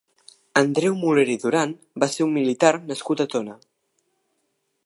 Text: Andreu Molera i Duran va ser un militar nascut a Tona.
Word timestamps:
Andreu 0.61 0.93
Molera 1.01 1.33
i 1.33 1.35
Duran 1.43 1.75
va 2.05 2.09
ser 2.15 2.27
un 2.29 2.33
militar 2.39 2.75
nascut 2.93 3.25
a 3.27 3.29
Tona. 3.35 3.63